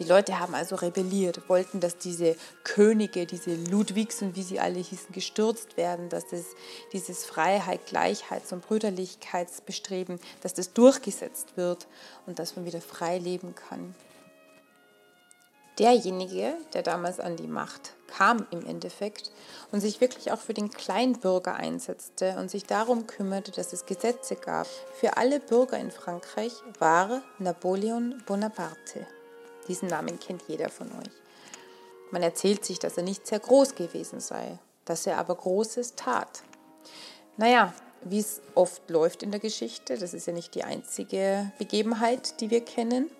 Die 0.00 0.06
Leute 0.06 0.40
haben 0.40 0.54
also 0.54 0.76
rebelliert, 0.76 1.46
wollten, 1.50 1.78
dass 1.78 1.98
diese 1.98 2.34
Könige, 2.64 3.26
diese 3.26 3.54
Ludwigs 3.54 4.22
und 4.22 4.34
wie 4.34 4.42
sie 4.42 4.58
alle 4.58 4.78
hießen, 4.78 5.12
gestürzt 5.12 5.76
werden, 5.76 6.08
dass 6.08 6.26
das, 6.28 6.46
dieses 6.94 7.26
Freiheit, 7.26 7.86
Gleichheits- 7.86 8.50
und 8.54 8.66
Brüderlichkeitsbestreben, 8.66 10.18
dass 10.40 10.54
das 10.54 10.72
durchgesetzt 10.72 11.58
wird 11.58 11.86
und 12.26 12.38
dass 12.38 12.56
man 12.56 12.64
wieder 12.64 12.80
frei 12.80 13.18
leben 13.18 13.54
kann. 13.54 13.94
Derjenige, 15.78 16.54
der 16.72 16.82
damals 16.82 17.20
an 17.20 17.36
die 17.36 17.46
Macht 17.46 17.92
kam 18.08 18.46
im 18.50 18.64
Endeffekt 18.64 19.30
und 19.70 19.80
sich 19.80 20.00
wirklich 20.00 20.32
auch 20.32 20.40
für 20.40 20.54
den 20.54 20.70
Kleinbürger 20.70 21.54
einsetzte 21.56 22.36
und 22.38 22.50
sich 22.50 22.64
darum 22.64 23.06
kümmerte, 23.06 23.50
dass 23.52 23.74
es 23.74 23.84
Gesetze 23.84 24.36
gab 24.36 24.66
für 24.98 25.18
alle 25.18 25.40
Bürger 25.40 25.78
in 25.78 25.90
Frankreich, 25.90 26.54
war 26.78 27.22
Napoleon 27.38 28.22
Bonaparte. 28.26 29.06
Diesen 29.68 29.88
Namen 29.88 30.18
kennt 30.18 30.42
jeder 30.48 30.68
von 30.68 30.88
euch. 30.88 31.12
Man 32.10 32.22
erzählt 32.22 32.64
sich, 32.64 32.78
dass 32.78 32.96
er 32.96 33.02
nicht 33.02 33.26
sehr 33.26 33.38
groß 33.38 33.74
gewesen 33.74 34.20
sei, 34.20 34.58
dass 34.84 35.06
er 35.06 35.18
aber 35.18 35.36
Großes 35.36 35.94
tat. 35.94 36.42
Naja, 37.36 37.72
wie 38.02 38.18
es 38.18 38.40
oft 38.54 38.88
läuft 38.90 39.22
in 39.22 39.30
der 39.30 39.40
Geschichte, 39.40 39.96
das 39.96 40.14
ist 40.14 40.26
ja 40.26 40.32
nicht 40.32 40.54
die 40.54 40.64
einzige 40.64 41.52
Begebenheit, 41.58 42.40
die 42.40 42.50
wir 42.50 42.64
kennen, 42.64 43.10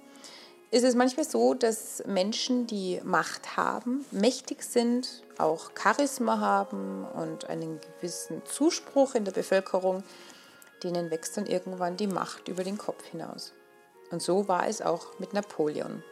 ist 0.72 0.84
es 0.84 0.94
manchmal 0.94 1.26
so, 1.26 1.54
dass 1.54 2.02
Menschen, 2.06 2.66
die 2.66 3.00
Macht 3.02 3.56
haben, 3.56 4.04
mächtig 4.12 4.62
sind, 4.62 5.24
auch 5.36 5.70
Charisma 5.76 6.38
haben 6.38 7.04
und 7.04 7.46
einen 7.46 7.80
gewissen 7.80 8.42
Zuspruch 8.44 9.16
in 9.16 9.24
der 9.24 9.32
Bevölkerung, 9.32 10.04
denen 10.84 11.10
wächst 11.10 11.36
dann 11.36 11.46
irgendwann 11.46 11.96
die 11.96 12.06
Macht 12.06 12.48
über 12.48 12.62
den 12.62 12.78
Kopf 12.78 13.04
hinaus. 13.10 13.52
Und 14.10 14.22
so 14.22 14.46
war 14.46 14.68
es 14.68 14.80
auch 14.80 15.18
mit 15.18 15.32
Napoleon. 15.32 16.04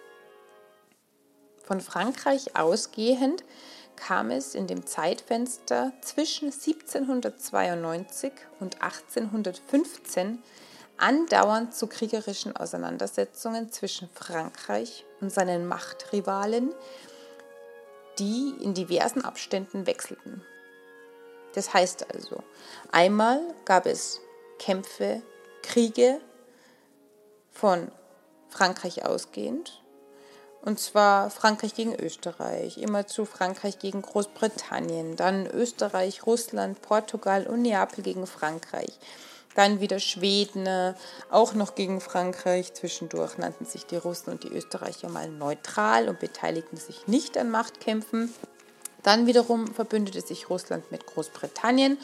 Von 1.68 1.82
Frankreich 1.82 2.56
ausgehend 2.56 3.44
kam 3.94 4.30
es 4.30 4.54
in 4.54 4.66
dem 4.66 4.86
Zeitfenster 4.86 5.92
zwischen 6.00 6.46
1792 6.46 8.32
und 8.58 8.80
1815 8.80 10.42
andauernd 10.96 11.74
zu 11.74 11.86
kriegerischen 11.86 12.56
Auseinandersetzungen 12.56 13.70
zwischen 13.70 14.08
Frankreich 14.14 15.04
und 15.20 15.30
seinen 15.30 15.66
Machtrivalen, 15.66 16.74
die 18.18 18.54
in 18.62 18.72
diversen 18.72 19.22
Abständen 19.22 19.86
wechselten. 19.86 20.42
Das 21.52 21.74
heißt 21.74 22.14
also, 22.14 22.42
einmal 22.92 23.42
gab 23.66 23.84
es 23.84 24.22
Kämpfe, 24.58 25.20
Kriege 25.60 26.18
von 27.52 27.92
Frankreich 28.48 29.04
ausgehend 29.04 29.82
und 30.62 30.78
zwar 30.80 31.30
Frankreich 31.30 31.74
gegen 31.74 31.94
Österreich, 31.94 32.78
immer 32.78 33.06
zu 33.06 33.24
Frankreich 33.24 33.78
gegen 33.78 34.02
Großbritannien, 34.02 35.16
dann 35.16 35.46
Österreich, 35.46 36.26
Russland, 36.26 36.82
Portugal 36.82 37.46
und 37.46 37.62
Neapel 37.62 38.02
gegen 38.02 38.26
Frankreich. 38.26 38.98
Dann 39.54 39.80
wieder 39.80 39.98
Schweden, 39.98 40.94
auch 41.30 41.54
noch 41.54 41.74
gegen 41.74 42.00
Frankreich. 42.00 42.74
Zwischendurch 42.74 43.38
nannten 43.38 43.64
sich 43.64 43.86
die 43.86 43.96
Russen 43.96 44.30
und 44.30 44.44
die 44.44 44.52
Österreicher 44.52 45.08
mal 45.08 45.28
neutral 45.28 46.08
und 46.08 46.20
beteiligten 46.20 46.76
sich 46.76 47.08
nicht 47.08 47.36
an 47.36 47.50
Machtkämpfen. 47.50 48.32
Dann 49.02 49.26
wiederum 49.26 49.66
verbündete 49.74 50.20
sich 50.20 50.50
Russland 50.50 50.90
mit 50.92 51.06
Großbritannien 51.06 51.98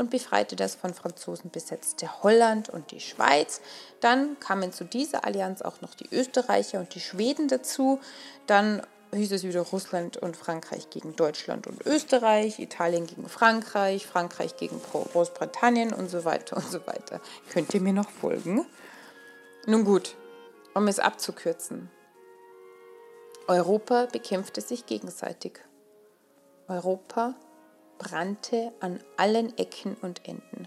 und 0.00 0.10
befreite 0.10 0.56
das 0.56 0.74
von 0.74 0.94
Franzosen 0.94 1.50
besetzte 1.50 2.22
Holland 2.22 2.70
und 2.70 2.90
die 2.90 3.00
Schweiz. 3.00 3.60
Dann 4.00 4.40
kamen 4.40 4.72
zu 4.72 4.84
dieser 4.84 5.26
Allianz 5.26 5.60
auch 5.60 5.82
noch 5.82 5.94
die 5.94 6.08
Österreicher 6.10 6.80
und 6.80 6.94
die 6.94 7.00
Schweden 7.00 7.48
dazu. 7.48 8.00
Dann 8.46 8.80
hieß 9.12 9.30
es 9.32 9.42
wieder 9.44 9.60
Russland 9.60 10.16
und 10.16 10.38
Frankreich 10.38 10.88
gegen 10.88 11.16
Deutschland 11.16 11.66
und 11.66 11.84
Österreich, 11.84 12.58
Italien 12.58 13.06
gegen 13.06 13.28
Frankreich, 13.28 14.06
Frankreich 14.06 14.56
gegen 14.56 14.80
Großbritannien 14.82 15.92
und 15.92 16.08
so 16.08 16.24
weiter 16.24 16.56
und 16.56 16.70
so 16.70 16.86
weiter. 16.86 17.20
Könnt 17.52 17.74
ihr 17.74 17.82
mir 17.82 17.92
noch 17.92 18.08
folgen? 18.08 18.64
Nun 19.66 19.84
gut, 19.84 20.16
um 20.74 20.88
es 20.88 20.98
abzukürzen. 20.98 21.90
Europa 23.48 24.06
bekämpfte 24.06 24.62
sich 24.62 24.86
gegenseitig. 24.86 25.60
Europa 26.68 27.34
brannte 28.00 28.72
an 28.80 28.98
allen 29.18 29.56
Ecken 29.58 29.94
und 30.00 30.26
Enden. 30.26 30.66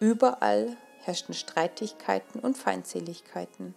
Überall 0.00 0.74
herrschten 1.02 1.34
Streitigkeiten 1.34 2.40
und 2.40 2.56
Feindseligkeiten. 2.56 3.74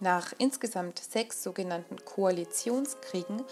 Nach 0.00 0.32
insgesamt 0.38 0.98
sechs 0.98 1.44
sogenannten 1.44 2.04
Koalitionskriegen 2.04 3.44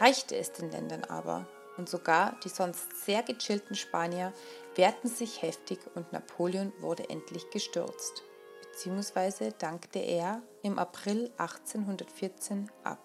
reichte 0.00 0.36
es 0.36 0.52
den 0.52 0.70
Ländern 0.70 1.04
aber, 1.04 1.46
und 1.78 1.88
sogar 1.88 2.38
die 2.44 2.50
sonst 2.50 3.04
sehr 3.06 3.22
gechillten 3.22 3.74
Spanier 3.74 4.34
wehrten 4.74 5.08
sich 5.08 5.40
heftig 5.40 5.78
und 5.94 6.12
Napoleon 6.12 6.74
wurde 6.80 7.08
endlich 7.08 7.48
gestürzt, 7.48 8.22
beziehungsweise 8.60 9.52
dankte 9.52 9.98
er 9.98 10.42
im 10.62 10.78
April 10.78 11.32
1814 11.38 12.70
ab. 12.84 12.98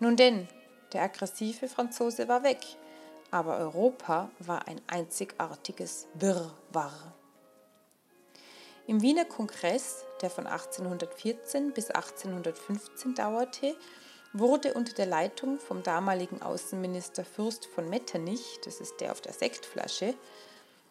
Nun 0.00 0.16
denn, 0.16 0.48
der 0.96 1.02
aggressive 1.02 1.68
Franzose 1.68 2.26
war 2.26 2.42
weg, 2.42 2.64
aber 3.30 3.58
Europa 3.58 4.30
war 4.38 4.66
ein 4.66 4.80
einzigartiges 4.86 6.06
Wirrwarr. 6.14 7.12
Im 8.86 9.02
Wiener 9.02 9.26
Kongress, 9.26 10.06
der 10.22 10.30
von 10.30 10.46
1814 10.46 11.74
bis 11.74 11.90
1815 11.90 13.14
dauerte, 13.14 13.76
wurde 14.32 14.72
unter 14.72 14.94
der 14.94 15.04
Leitung 15.04 15.58
vom 15.58 15.82
damaligen 15.82 16.40
Außenminister 16.40 17.26
Fürst 17.26 17.66
von 17.66 17.90
Metternich, 17.90 18.58
das 18.64 18.80
ist 18.80 18.98
der 19.02 19.12
auf 19.12 19.20
der 19.20 19.34
Sektflasche, 19.34 20.14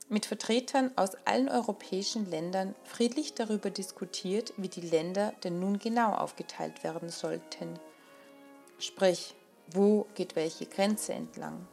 mit 0.07 0.27
Vertretern 0.27 0.91
aus 0.97 1.15
allen 1.25 1.49
europäischen 1.49 2.29
Ländern 2.29 2.75
friedlich 2.83 3.33
darüber 3.33 3.71
diskutiert, 3.71 4.53
wie 4.57 4.69
die 4.69 4.81
Länder 4.81 5.33
denn 5.43 5.59
nun 5.59 5.79
genau 5.79 6.11
aufgeteilt 6.13 6.83
werden 6.83 7.09
sollten. 7.09 7.79
Sprich, 8.77 9.33
wo 9.71 10.07
geht 10.15 10.35
welche 10.35 10.65
Grenze 10.65 11.13
entlang? 11.13 11.67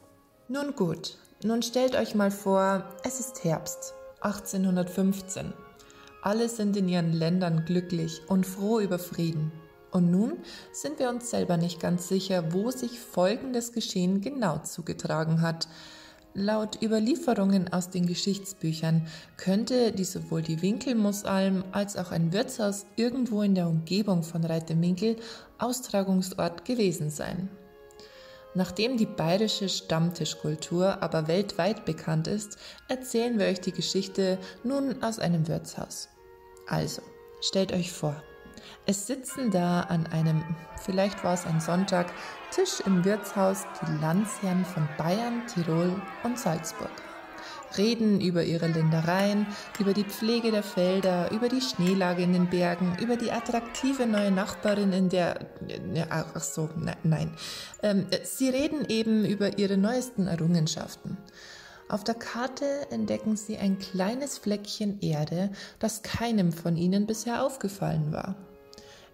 Nun 0.49 0.75
gut, 0.75 1.17
nun 1.45 1.63
stellt 1.63 1.95
euch 1.95 2.15
mal 2.15 2.31
vor, 2.31 2.85
es 3.05 3.21
ist 3.21 3.45
Herbst 3.45 3.95
1815. 4.21 5.53
Alle 6.23 6.49
sind 6.49 6.77
in 6.77 6.89
ihren 6.89 7.13
Ländern 7.13 7.65
glücklich 7.65 8.21
und 8.29 8.47
froh 8.47 8.79
über 8.79 8.99
Frieden. 8.99 9.51
Und 9.91 10.11
nun 10.11 10.39
sind 10.73 10.99
wir 10.99 11.11
uns 11.11 11.31
selber 11.31 11.57
nicht 11.57 11.81
ganz 11.81 12.09
sicher, 12.09 12.53
wo 12.53 12.71
sich 12.71 13.01
folgendes 13.01 13.73
Geschehen 13.73 14.21
genau 14.21 14.59
zugetragen 14.59 15.43
hat. 15.43 15.69
Laut 16.35 16.81
Überlieferungen 16.81 17.71
aus 17.73 17.91
den 17.91 18.07
Geschichtsbüchern 18.07 19.07
könnte 19.37 19.93
die 19.93 20.05
sowohl 20.05 20.41
die 20.41 20.63
Winkelmussalm 20.63 21.65
als 21.73 21.97
auch 21.99 22.11
ein 22.11 22.33
Wirtshaus 22.33 22.87
irgendwo 22.97 23.43
in 23.43 23.55
der 23.55 23.69
Umgebung 23.69 24.23
von 24.23 24.43
Reiteminkel 24.45 25.17
Austragungsort 25.59 26.65
gewesen 26.65 27.11
sein. 27.11 27.51
Nachdem 28.55 28.97
die 28.99 29.07
bayerische 29.07 29.69
Stammtischkultur 29.69 31.03
aber 31.03 31.27
weltweit 31.27 31.85
bekannt 31.85 32.27
ist, 32.27 32.59
erzählen 32.89 33.39
wir 33.39 33.47
euch 33.47 33.61
die 33.61 33.73
Geschichte 33.73 34.39
nun 34.63 35.03
aus 35.03 35.19
einem 35.19 35.49
Wirtshaus. 35.49 36.09
Also, 36.67 37.03
stellt 37.41 37.73
euch 37.73 37.93
vor, 37.93 38.23
es 38.87 39.07
sitzen 39.07 39.51
da 39.51 39.81
an 39.83 40.07
einem, 40.09 40.45
vielleicht 40.83 41.25
war 41.25 41.35
es 41.35 41.47
ein 41.47 41.61
Sonntag, 41.61 42.13
Tisch 42.51 42.81
im 42.85 43.05
Wirtshaus 43.05 43.65
die 43.81 44.01
Landsherren 44.01 44.65
von 44.65 44.87
Bayern, 44.99 45.47
Tirol 45.47 46.01
und 46.23 46.39
Salzburg. 46.39 46.91
Reden 47.79 48.21
über 48.21 48.45
ihre 48.45 48.69
Ländereien, 48.69 49.47
über 49.79 49.93
die 49.93 50.05
Pflege 50.05 50.51
der 50.51 50.63
Felder, 50.63 51.31
über 51.31 51.49
die 51.49 51.61
Schneelage 51.61 52.23
in 52.23 52.33
den 52.33 52.51
Bergen, 52.51 52.97
über 53.01 53.17
die 53.17 53.33
attraktive 53.33 54.07
neue 54.07 54.31
Nachbarin 54.31 54.93
in 54.93 55.09
der. 55.09 55.39
Ach 56.11 56.43
so, 56.43 56.69
ne, 56.77 56.97
nein. 57.03 57.33
Ähm, 57.83 58.07
sie 58.25 58.49
reden 58.49 58.87
eben 58.89 59.25
über 59.25 59.59
ihre 59.59 59.77
neuesten 59.77 60.27
Errungenschaften. 60.27 61.19
Auf 61.89 62.05
der 62.05 62.15
Karte 62.15 62.65
entdecken 62.91 63.37
sie 63.37 63.59
ein 63.59 63.79
kleines 63.79 64.39
Fleckchen 64.39 65.01
Erde, 65.01 65.51
das 65.79 66.03
keinem 66.03 66.53
von 66.53 66.77
ihnen 66.77 67.07
bisher 67.07 67.45
aufgefallen 67.45 68.13
war. 68.13 68.37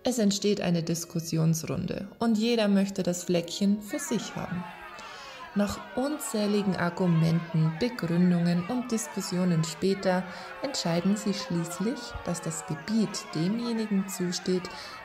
Es 0.04 0.18
entsteht 0.18 0.60
eine 0.60 0.82
Diskussionsrunde 0.82 2.08
und 2.20 2.38
jeder 2.38 2.68
möchte 2.68 3.02
das 3.02 3.24
Fleckchen 3.24 3.82
für 3.82 3.98
sich 3.98 4.36
haben. 4.36 4.62
Nach 5.58 5.76
unzähligen 5.96 6.76
Argumenten, 6.76 7.72
Begründungen 7.80 8.64
und 8.68 8.92
Diskussionen 8.92 9.64
später 9.64 10.22
entscheiden 10.62 11.16
sie 11.16 11.34
schließlich, 11.34 11.98
dass 12.24 12.40
das 12.40 12.64
Gebiet 12.68 13.24
demjenigen 13.34 14.06
zusteht, 14.08 14.62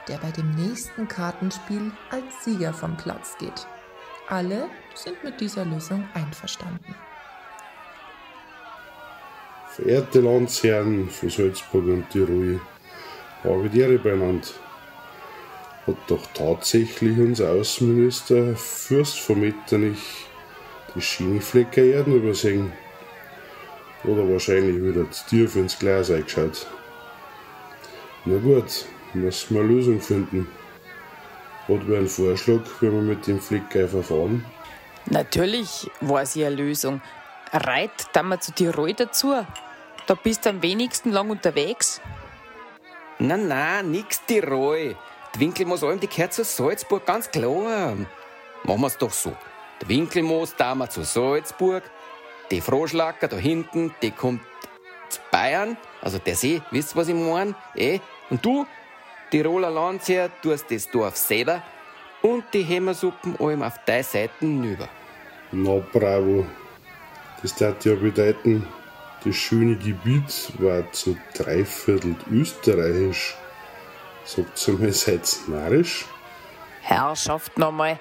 der 0.08 0.18
bei 0.18 0.30
dem 0.30 0.52
nächsten 0.52 1.08
Kartenspiel 1.08 1.92
als 2.12 2.44
Sieger 2.44 2.72
vom 2.72 2.96
Platz 2.98 3.36
geht. 3.40 3.66
Alle 4.30 4.70
sind 4.94 5.24
mit 5.24 5.42
dieser 5.42 5.66
Lösung 5.66 6.08
einverstanden. 6.14 6.94
Verehrte 9.70 10.20
Landsherren 10.20 11.10
von 11.10 11.32
Salzburg 11.32 11.86
und 11.86 12.08
Tirol, 12.12 12.62
habe 13.44 13.70
die 13.70 13.80
Ehre 13.80 13.98
beieinander 13.98 14.50
hat 15.88 15.98
doch 16.08 16.28
tatsächlich 16.34 17.18
unser 17.18 17.50
Außenminister 17.50 18.56
Fürst 18.56 19.20
von 19.20 19.42
Metternich 19.42 20.30
die 20.96 21.02
Schienenflecker 21.02 21.84
Erden 21.84 22.16
übersehen. 22.16 22.72
Oder 24.04 24.28
wahrscheinlich 24.30 24.82
wieder 24.82 25.10
zu 25.12 25.26
tief 25.28 25.56
ins 25.56 25.80
Glas 25.80 26.12
eingeschaut. 26.12 26.68
Na 28.26 28.38
gut, 28.38 28.86
müssen 29.14 29.56
wir 29.56 29.62
eine 29.62 29.74
Lösung 29.74 30.02
finden. 30.02 30.48
Hat 31.68 31.82
wer 31.88 32.00
einen 32.00 32.10
Vorschlag, 32.10 32.62
wie 32.82 32.92
wir 32.92 33.02
mit 33.02 33.26
dem 33.28 33.40
Flecker 33.40 33.88
verfahren? 33.88 34.46
Natürlich 35.06 35.90
war 36.02 36.26
sie 36.26 36.46
eine 36.46 36.56
Lösung. 36.56 37.02
Reit 37.52 38.08
dann 38.14 38.28
mal 38.28 38.40
zu 38.40 38.52
Tirol 38.52 38.94
dazu. 38.94 39.34
Da 40.06 40.14
bist 40.16 40.46
du 40.46 40.50
am 40.50 40.62
wenigsten 40.62 41.12
lang 41.12 41.30
unterwegs. 41.30 42.02
Na, 43.20 43.38
na, 43.38 43.82
nix 43.82 44.26
Tirol. 44.26 44.96
Die 45.36 45.40
Winkelmoosalm, 45.40 46.00
die 46.00 46.08
gehört 46.08 46.34
zu 46.34 46.44
Salzburg, 46.44 47.06
ganz 47.06 47.32
klar. 47.32 47.96
Machen 48.64 48.82
wir 48.82 48.88
es 48.88 48.98
doch 48.98 49.12
so. 49.12 49.34
Der 49.84 49.90
Winkelmoos 49.90 50.56
da 50.56 50.74
wir 50.76 50.90
zu 50.90 51.04
Salzburg. 51.04 51.84
Die 52.50 52.62
Froschlacker 52.62 53.28
da 53.28 53.36
hinten, 53.36 53.94
die 54.02 54.12
kommt 54.12 54.40
zu 55.10 55.20
Bayern. 55.30 55.76
Also 56.02 56.20
der 56.20 56.38
See, 56.38 56.62
wisst 56.72 56.94
ihr, 56.94 56.96
was 56.96 57.10
ich 57.10 57.14
meine? 57.14 57.54
Eh? 57.76 58.00
Und 58.30 58.46
du, 58.46 58.66
Tiroler 59.30 59.70
Landsherr, 59.70 60.30
tust 60.42 60.72
das 60.72 60.90
Dorf 60.90 61.18
selber 61.18 61.62
und 62.22 62.46
die 62.54 62.62
Hämmersuppen 62.62 63.36
allem 63.42 63.62
auf 63.62 63.74
deine 63.86 64.06
Seiten 64.06 64.64
rüber. 64.64 64.88
Na 65.52 65.84
bravo. 65.92 66.46
Das 67.42 67.54
darf 67.54 67.84
ja 67.84 67.96
bedeuten, 67.96 68.66
das 69.26 69.36
schöne 69.36 69.76
Gebiet 69.76 70.54
war 70.60 70.90
zu 70.94 71.18
dreiviertel 71.34 72.16
österreichisch. 72.32 73.36
Sagt 74.24 74.58
sie 74.58 74.72
mir, 74.72 74.94
seid 74.94 75.28
narrisch? 75.48 76.06
Herrschaft 76.84 77.58
nochmal. 77.58 78.00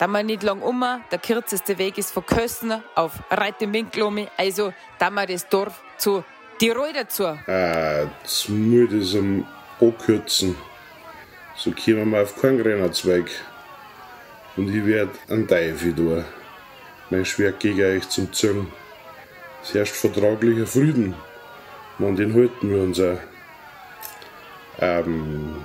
Da 0.00 0.06
man 0.06 0.24
nicht 0.24 0.42
lang 0.42 0.62
um, 0.62 0.82
der 1.12 1.18
kürzeste 1.18 1.76
Weg 1.76 1.98
ist 1.98 2.10
von 2.10 2.24
Kössen 2.24 2.72
auf 2.94 3.12
Reitenwinkel 3.30 4.28
also 4.38 4.72
da 4.98 5.10
man 5.10 5.28
das 5.28 5.46
Dorf 5.46 5.82
zu 5.98 6.24
Tirol 6.58 6.94
dazu. 6.94 7.24
Ah, 7.24 8.04
jetzt 8.22 8.48
muss 8.48 8.90
ich 8.90 8.98
das 8.98 9.14
am 9.14 9.46
ankürzen. 9.78 10.56
So 11.54 11.72
kommen 11.72 12.12
wir 12.12 12.22
auf 12.22 12.40
keinen 12.40 12.62
Rennerzweig. 12.62 13.30
Und 14.56 14.74
ich 14.74 14.86
werd 14.86 15.10
einen 15.28 15.46
Teufel 15.46 15.92
da. 15.92 16.24
Mein 17.10 17.26
Schwert 17.26 17.60
gegen 17.60 17.82
euch 17.82 18.08
zum 18.08 18.32
Zögen. 18.32 18.72
Es 19.62 19.74
herrscht 19.74 19.96
vertraglicher 19.96 20.66
Frieden. 20.66 21.14
Und 21.98 22.16
den 22.16 22.32
halten 22.32 22.70
wir 22.70 22.82
uns 22.84 22.98
auch. 22.98 23.18
Ähm, 24.78 25.56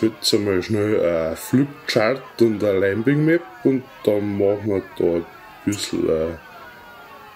jetzt 0.00 0.32
einmal 0.32 0.62
schnell 0.62 1.04
ein 1.04 1.36
Flipchart 1.36 2.22
und 2.40 2.62
eine 2.64 2.78
Landing 2.78 3.24
Map 3.24 3.42
und 3.64 3.84
dann 4.04 4.38
machen 4.38 4.66
wir 4.66 4.82
da 4.98 5.04
ein 5.04 5.26
bisschen 5.64 6.08
äh, 6.08 6.34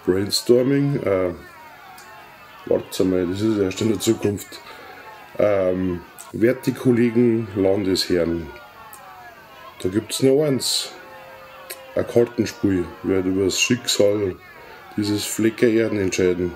Brainstorming. 0.05 1.01
Äh, 1.03 1.33
Warte 2.69 3.05
mal, 3.05 3.25
das 3.25 3.41
ist 3.41 3.57
erst 3.59 3.81
in 3.81 3.89
der 3.89 3.99
Zukunft. 3.99 4.59
Ähm, 5.39 6.01
werte 6.33 6.73
Kollegen 6.73 7.47
Landesherren, 7.55 8.47
da 9.81 9.89
gibt 9.89 10.11
es 10.11 10.23
noch 10.23 10.43
eins. 10.43 10.91
Ein 11.95 12.05
Kartenspiel 12.07 12.85
wird 13.03 13.25
über 13.25 13.45
das 13.45 13.59
Schicksal 13.59 14.35
dieses 14.97 15.23
Flecker 15.23 15.67
Erden 15.67 15.99
entscheiden. 15.99 16.53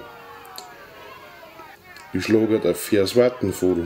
Ich 2.13 2.25
schlage 2.25 2.59
da 2.59 2.73
Vers 2.73 3.15
warten 3.15 3.53
vor. 3.53 3.77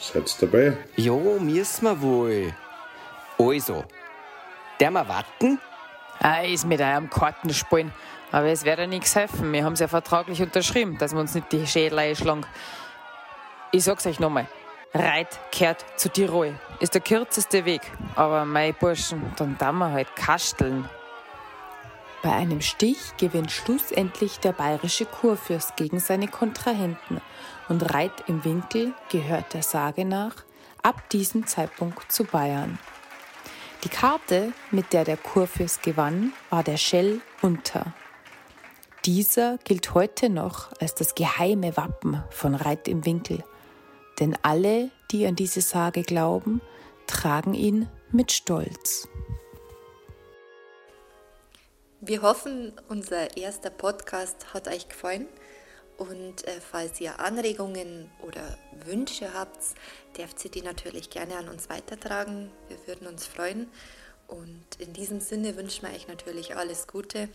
Seid 0.00 0.42
dabei? 0.42 0.76
Ja, 0.96 1.12
müssen 1.12 1.84
wir 1.84 2.00
wohl. 2.00 2.54
Also, 3.38 3.84
der 4.80 4.90
mal 4.90 5.06
warten? 5.06 5.60
Ah, 6.18 6.40
ist 6.40 6.66
mit 6.66 6.80
eurem 6.80 7.10
Kartenspielen. 7.10 7.92
Aber 8.32 8.46
es 8.46 8.64
wird 8.64 8.78
ja 8.78 8.86
nichts 8.86 9.14
helfen. 9.14 9.52
Wir 9.52 9.64
haben 9.64 9.74
es 9.74 9.80
ja 9.80 9.88
vertraglich 9.88 10.40
unterschrieben, 10.40 10.96
dass 10.98 11.12
wir 11.12 11.20
uns 11.20 11.34
nicht 11.34 11.52
die 11.52 11.66
Schädel 11.66 11.98
einschlagen. 11.98 12.46
Ich 13.72 13.84
sag's 13.84 14.06
euch 14.06 14.20
nochmal. 14.20 14.46
Reit 14.94 15.38
kehrt 15.52 15.84
zu 15.96 16.08
Tirol. 16.08 16.54
Ist 16.80 16.94
der 16.94 17.00
kürzeste 17.02 17.64
Weg. 17.64 17.82
Aber 18.16 18.44
mei 18.44 18.72
Burschen, 18.72 19.32
dann 19.36 19.56
da 19.58 19.70
wir 19.72 19.92
halt 19.92 20.16
kasteln. 20.16 20.88
Bei 22.22 22.32
einem 22.32 22.60
Stich 22.60 23.16
gewinnt 23.16 23.50
schlussendlich 23.50 24.40
der 24.40 24.52
bayerische 24.52 25.06
Kurfürst 25.06 25.76
gegen 25.76 26.00
seine 26.00 26.28
Kontrahenten 26.28 27.20
und 27.68 27.94
Reit 27.94 28.28
im 28.28 28.44
Winkel 28.44 28.92
gehört 29.10 29.54
der 29.54 29.62
Sage 29.62 30.04
nach 30.04 30.44
ab 30.82 31.08
diesem 31.10 31.46
Zeitpunkt 31.46 32.12
zu 32.12 32.24
Bayern. 32.24 32.78
Die 33.84 33.88
Karte, 33.88 34.52
mit 34.70 34.92
der 34.92 35.04
der 35.04 35.16
Kurfürst 35.16 35.82
gewann, 35.82 36.34
war 36.50 36.62
der 36.62 36.76
Schell 36.76 37.22
unter. 37.40 37.94
Dieser 39.06 39.56
gilt 39.64 39.94
heute 39.94 40.28
noch 40.28 40.70
als 40.78 40.94
das 40.94 41.14
geheime 41.14 41.74
Wappen 41.78 42.22
von 42.28 42.54
Reit 42.54 42.86
im 42.86 43.06
Winkel, 43.06 43.42
denn 44.18 44.36
alle, 44.42 44.90
die 45.10 45.26
an 45.26 45.36
diese 45.36 45.62
Sage 45.62 46.02
glauben, 46.02 46.60
tragen 47.06 47.54
ihn 47.54 47.88
mit 48.12 48.30
Stolz. 48.30 49.08
Wir 52.02 52.22
hoffen, 52.22 52.72
unser 52.88 53.36
erster 53.36 53.68
Podcast 53.68 54.54
hat 54.54 54.68
euch 54.68 54.88
gefallen. 54.88 55.26
Und 55.98 56.48
äh, 56.48 56.58
falls 56.62 56.98
ihr 56.98 57.20
Anregungen 57.20 58.10
oder 58.22 58.56
Wünsche 58.86 59.34
habt, 59.34 59.58
dürft 60.16 60.42
ihr 60.42 60.50
die 60.50 60.62
natürlich 60.62 61.10
gerne 61.10 61.36
an 61.36 61.50
uns 61.50 61.68
weitertragen. 61.68 62.50
Wir 62.68 62.78
würden 62.86 63.06
uns 63.06 63.26
freuen. 63.26 63.68
Und 64.28 64.64
in 64.78 64.94
diesem 64.94 65.20
Sinne 65.20 65.56
wünschen 65.58 65.86
wir 65.86 65.94
euch 65.94 66.08
natürlich 66.08 66.56
alles 66.56 66.86
Gute, 66.86 67.28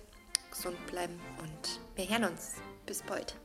gesund 0.50 0.84
bleiben 0.88 1.20
und 1.44 1.80
wir 1.96 2.10
hören 2.10 2.32
uns. 2.32 2.54
Bis 2.88 3.04
bald. 3.04 3.36